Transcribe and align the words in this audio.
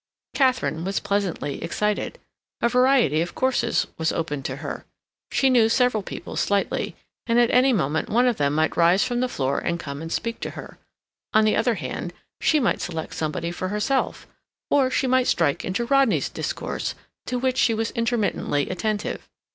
Katharine 0.33 0.83
was 0.83 0.99
pleasantly 0.99 1.63
excited. 1.63 2.17
A 2.59 2.67
variety 2.67 3.21
of 3.21 3.35
courses 3.35 3.85
was 3.99 4.11
open 4.11 4.41
to 4.41 4.55
her. 4.55 4.83
She 5.29 5.47
knew 5.47 5.69
several 5.69 6.01
people 6.01 6.35
slightly, 6.35 6.95
and 7.27 7.39
at 7.39 7.51
any 7.51 7.71
moment 7.71 8.09
one 8.09 8.25
of 8.25 8.37
them 8.37 8.55
might 8.55 8.75
rise 8.75 9.03
from 9.03 9.19
the 9.19 9.29
floor 9.29 9.59
and 9.59 9.79
come 9.79 10.01
and 10.01 10.11
speak 10.11 10.39
to 10.39 10.49
her; 10.57 10.79
on 11.35 11.45
the 11.45 11.55
other 11.55 11.75
hand, 11.75 12.13
she 12.39 12.59
might 12.59 12.81
select 12.81 13.13
somebody 13.13 13.51
for 13.51 13.67
herself, 13.67 14.25
or 14.71 14.89
she 14.89 15.05
might 15.05 15.27
strike 15.27 15.63
into 15.63 15.85
Rodney's 15.85 16.29
discourse, 16.29 16.95
to 17.27 17.37
which 17.37 17.59
she 17.59 17.75
was 17.75 17.91
intermittently 17.91 18.71
attentive. 18.71 19.29